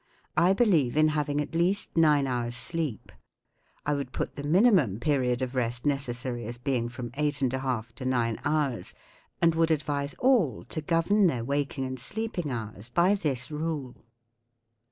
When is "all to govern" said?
10.17-11.27